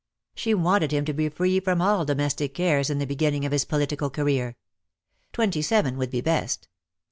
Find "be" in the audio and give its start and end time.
1.13-1.29, 6.09-6.21